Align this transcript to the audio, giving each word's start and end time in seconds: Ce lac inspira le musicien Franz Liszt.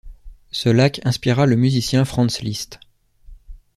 Ce 0.49 0.67
lac 0.67 0.99
inspira 1.05 1.45
le 1.45 1.55
musicien 1.55 2.05
Franz 2.05 2.41
Liszt. 2.43 2.79